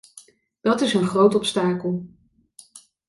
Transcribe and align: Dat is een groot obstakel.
Dat 0.61 0.81
is 0.81 0.93
een 0.93 1.07
groot 1.07 1.35
obstakel. 1.35 2.05